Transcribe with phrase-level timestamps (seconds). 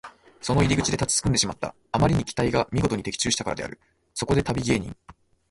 [0.41, 1.75] その入り口で立ちすくんでしまった。
[1.91, 3.79] あまりに期待がみごとに的中したからである。
[4.15, 4.95] そこで旅芸人